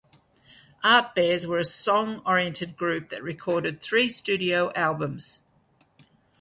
Art 0.83 1.13
Bears 1.13 1.45
were 1.45 1.59
a 1.59 1.63
song-oriented 1.63 2.75
group 2.75 3.09
that 3.09 3.21
recorded 3.21 3.81
three 3.83 4.09
studio 4.09 4.71
albums. 4.73 5.41